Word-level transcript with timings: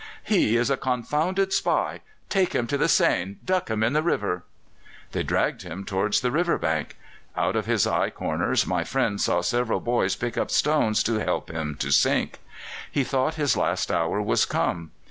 "He 0.23 0.57
is 0.57 0.71
a 0.71 0.77
confounded 0.77 1.53
spy! 1.53 2.01
Take 2.27 2.55
him 2.55 2.65
to 2.65 2.77
the 2.79 2.87
Seine! 2.89 3.35
duck 3.45 3.69
him 3.69 3.83
in 3.83 3.93
the 3.93 4.01
river!" 4.01 4.43
They 5.11 5.21
dragged 5.21 5.61
him 5.61 5.85
towards 5.85 6.21
the 6.21 6.31
river 6.31 6.57
bank. 6.57 6.97
Out 7.37 7.55
of 7.55 7.67
his 7.67 7.85
eye 7.85 8.09
corners 8.09 8.65
my 8.65 8.83
friend 8.83 9.21
saw 9.21 9.41
several 9.41 9.79
boys 9.79 10.15
pick 10.15 10.39
up 10.39 10.49
stones 10.49 11.03
to 11.03 11.19
help 11.23 11.51
him 11.51 11.75
to 11.75 11.91
sink. 11.91 12.39
He 12.91 13.03
thought 13.03 13.35
his 13.35 13.55
last 13.55 13.91
hour 13.91 14.19
was 14.19 14.43
come. 14.43 14.89